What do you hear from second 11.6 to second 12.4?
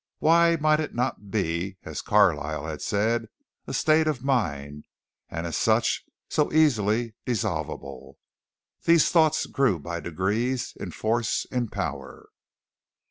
power.